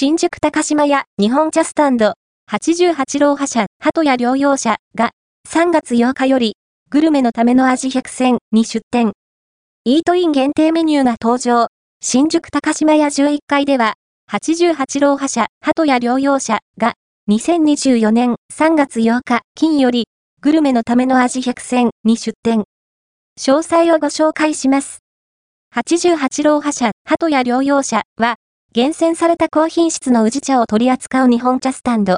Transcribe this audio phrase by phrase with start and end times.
[0.00, 2.12] 新宿高島屋日本茶スタンド
[2.52, 5.10] 88郎派社鳩屋療養者が
[5.48, 6.54] 3月8日より
[6.88, 9.10] グルメのための味100選に出店。
[9.84, 11.66] イートイン限定メニューが登場。
[12.00, 13.94] 新宿高島屋11階では
[14.30, 16.94] 88郎派社鳩屋療養者が
[17.28, 20.04] 2024年3月8日金より
[20.40, 22.62] グルメのための味100選に出店。
[23.36, 25.00] 詳細をご紹介します。
[25.74, 28.36] 88郎派社鳩屋療養者は
[28.74, 32.16] 厳選された高品質の宇治茶を取り扱う日本茶スタンド。